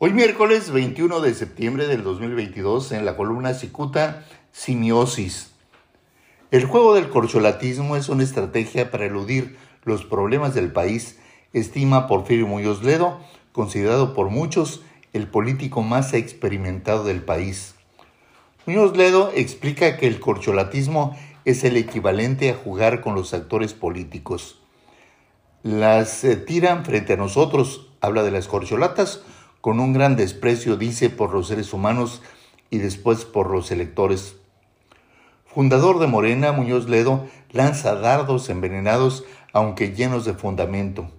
Hoy 0.00 0.12
miércoles 0.12 0.70
21 0.70 1.20
de 1.22 1.34
septiembre 1.34 1.88
del 1.88 2.04
2022 2.04 2.92
en 2.92 3.04
la 3.04 3.16
columna 3.16 3.52
Cicuta 3.52 4.24
Simiosis. 4.52 5.50
El 6.52 6.66
juego 6.66 6.94
del 6.94 7.08
corcholatismo 7.08 7.96
es 7.96 8.08
una 8.08 8.22
estrategia 8.22 8.92
para 8.92 9.06
eludir 9.06 9.56
los 9.82 10.04
problemas 10.04 10.54
del 10.54 10.70
país, 10.70 11.18
estima 11.52 12.06
Porfirio 12.06 12.46
Muñoz 12.46 12.84
Ledo, 12.84 13.18
considerado 13.50 14.14
por 14.14 14.30
muchos 14.30 14.82
el 15.14 15.26
político 15.26 15.82
más 15.82 16.14
experimentado 16.14 17.02
del 17.02 17.22
país. 17.22 17.74
Muñoz 18.66 18.96
Ledo 18.96 19.32
explica 19.34 19.96
que 19.96 20.06
el 20.06 20.20
corcholatismo 20.20 21.18
es 21.44 21.64
el 21.64 21.76
equivalente 21.76 22.50
a 22.50 22.54
jugar 22.54 23.00
con 23.00 23.16
los 23.16 23.34
actores 23.34 23.74
políticos. 23.74 24.60
Las 25.64 26.22
eh, 26.22 26.36
tiran 26.36 26.84
frente 26.84 27.14
a 27.14 27.16
nosotros, 27.16 27.88
habla 28.00 28.22
de 28.22 28.30
las 28.30 28.46
corcholatas, 28.46 29.22
con 29.68 29.80
un 29.80 29.92
gran 29.92 30.16
desprecio, 30.16 30.78
dice, 30.78 31.10
por 31.10 31.34
los 31.34 31.48
seres 31.48 31.74
humanos 31.74 32.22
y 32.70 32.78
después 32.78 33.26
por 33.26 33.50
los 33.50 33.70
electores. 33.70 34.36
Fundador 35.44 35.98
de 35.98 36.06
Morena, 36.06 36.52
Muñoz 36.52 36.88
Ledo 36.88 37.26
lanza 37.50 37.94
dardos 37.94 38.48
envenenados, 38.48 39.24
aunque 39.52 39.92
llenos 39.92 40.24
de 40.24 40.32
fundamento. 40.32 41.10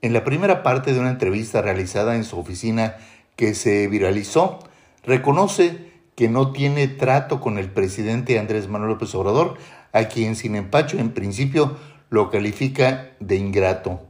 En 0.00 0.14
la 0.14 0.24
primera 0.24 0.62
parte 0.62 0.94
de 0.94 1.00
una 1.00 1.10
entrevista 1.10 1.60
realizada 1.60 2.16
en 2.16 2.24
su 2.24 2.38
oficina 2.38 2.96
que 3.36 3.52
se 3.52 3.88
viralizó, 3.88 4.60
reconoce 5.04 5.92
que 6.14 6.30
no 6.30 6.52
tiene 6.52 6.88
trato 6.88 7.42
con 7.42 7.58
el 7.58 7.68
presidente 7.70 8.38
Andrés 8.38 8.68
Manuel 8.68 8.92
López 8.92 9.14
Obrador, 9.14 9.58
a 9.92 10.04
quien 10.04 10.34
sin 10.34 10.56
empacho 10.56 10.96
en 10.96 11.10
principio 11.10 11.76
lo 12.08 12.30
califica 12.30 13.10
de 13.20 13.36
ingrato. 13.36 14.00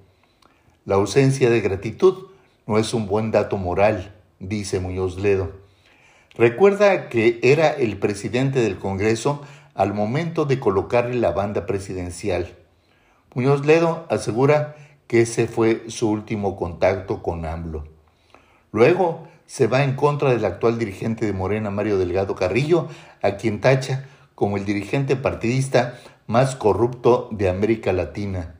La 0.84 0.94
ausencia 0.94 1.50
de 1.50 1.60
gratitud 1.60 2.26
no 2.66 2.78
es 2.78 2.92
un 2.94 3.06
buen 3.06 3.30
dato 3.30 3.56
moral, 3.56 4.12
dice 4.40 4.80
Muñoz 4.80 5.18
Ledo. 5.18 5.52
Recuerda 6.34 7.08
que 7.08 7.38
era 7.42 7.70
el 7.70 7.96
presidente 7.98 8.60
del 8.60 8.78
Congreso 8.78 9.42
al 9.74 9.94
momento 9.94 10.44
de 10.44 10.58
colocarle 10.58 11.14
la 11.14 11.32
banda 11.32 11.64
presidencial. 11.64 12.54
Muñoz 13.34 13.64
Ledo 13.64 14.06
asegura 14.10 14.76
que 15.06 15.20
ese 15.22 15.46
fue 15.46 15.84
su 15.88 16.10
último 16.10 16.56
contacto 16.56 17.22
con 17.22 17.44
AMLO. 17.44 17.84
Luego 18.72 19.28
se 19.46 19.68
va 19.68 19.84
en 19.84 19.94
contra 19.94 20.30
del 20.30 20.44
actual 20.44 20.78
dirigente 20.78 21.24
de 21.24 21.32
Morena, 21.32 21.70
Mario 21.70 21.98
Delgado 21.98 22.34
Carrillo, 22.34 22.88
a 23.22 23.36
quien 23.36 23.60
tacha 23.60 24.06
como 24.34 24.56
el 24.56 24.64
dirigente 24.64 25.16
partidista 25.16 25.98
más 26.26 26.56
corrupto 26.56 27.28
de 27.30 27.48
América 27.48 27.92
Latina. 27.92 28.56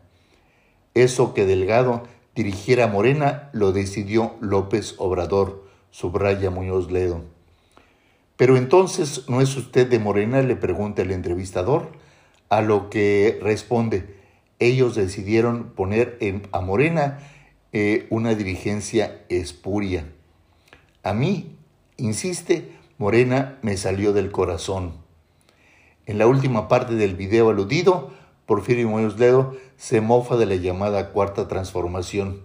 Eso 0.95 1.35
que 1.35 1.45
Delgado 1.45 2.05
dirigiera 2.37 2.87
Morena 2.87 3.49
lo 3.53 3.73
decidió 3.73 4.35
López 4.41 4.95
Obrador, 4.99 5.65
subraya 5.91 6.51
Muñoz 6.51 6.93
Ledo. 6.93 7.25
Pero 8.37 8.59
entonces, 8.59 9.25
¿no 9.29 9.41
es 9.41 9.57
usted 9.57 9.89
de 9.89 9.99
Morena? 9.99 10.43
le 10.43 10.55
pregunta 10.55 11.01
el 11.01 11.11
entrevistador, 11.11 11.93
a 12.51 12.61
lo 12.61 12.91
que 12.91 13.41
responde, 13.43 14.15
ellos 14.59 14.95
decidieron 14.95 15.71
poner 15.71 16.19
en, 16.21 16.47
a 16.53 16.61
Morena 16.61 17.19
eh, 17.73 18.07
una 18.11 18.35
dirigencia 18.35 19.23
espuria. 19.31 20.07
A 21.03 21.15
mí, 21.15 21.57
insiste, 21.97 22.71
Morena 22.99 23.59
me 23.63 23.79
salió 23.79 24.13
del 24.13 24.31
corazón. 24.31 24.93
En 26.05 26.19
la 26.19 26.27
última 26.27 26.69
parte 26.69 26.95
del 26.95 27.17
video 27.17 27.49
aludido, 27.49 28.13
Porfirio 28.47 28.89
Muñoz 28.89 29.19
Ledo 29.19 29.57
se 29.77 30.01
mofa 30.01 30.37
de 30.37 30.47
la 30.47 30.55
llamada 30.55 31.11
cuarta 31.11 31.49
transformación. 31.49 32.43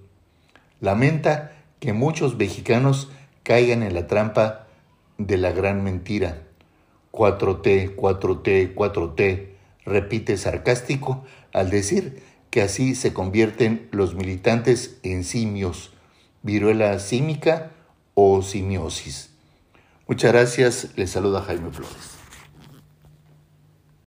Lamenta 0.79 1.53
que 1.79 1.93
muchos 1.93 2.35
mexicanos 2.35 3.09
caigan 3.43 3.83
en 3.83 3.93
la 3.93 4.07
trampa 4.07 4.67
de 5.17 5.37
la 5.37 5.51
gran 5.51 5.83
mentira. 5.83 6.41
4T, 7.11 7.95
4T, 7.95 8.73
4T, 8.73 9.47
repite 9.85 10.37
sarcástico 10.37 11.23
al 11.53 11.69
decir 11.69 12.23
que 12.49 12.61
así 12.61 12.95
se 12.95 13.13
convierten 13.13 13.87
los 13.91 14.15
militantes 14.15 14.99
en 15.03 15.23
simios, 15.23 15.93
viruela 16.41 16.97
símica 16.99 17.71
o 18.13 18.41
simiosis. 18.41 19.31
Muchas 20.07 20.31
gracias, 20.31 20.89
les 20.95 21.11
saluda 21.11 21.41
Jaime 21.41 21.71
Flores. 21.71 22.20